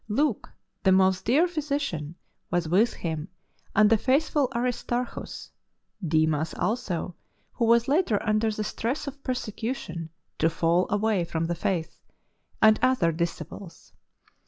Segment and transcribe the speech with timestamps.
[0.09, 0.51] Luke,
[0.81, 2.15] the" most dear physician,"
[2.49, 3.27] was with him,
[3.75, 5.51] and the faithful Aristarchus;
[6.03, 7.13] Demas also,
[7.53, 10.09] who w'as later, under the stress of persecution,
[10.39, 11.99] to fall away from the faith,
[12.63, 13.91] and other dis ciples.